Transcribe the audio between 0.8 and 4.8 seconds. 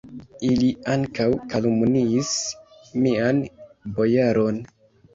ankaŭ kalumniis mian bojaron!